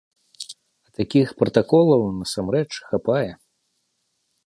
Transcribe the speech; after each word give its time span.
А 0.87 0.95
такіх 0.97 1.27
пратаколаў, 1.43 2.01
насамрэч, 2.23 2.69
хапае. 2.91 3.31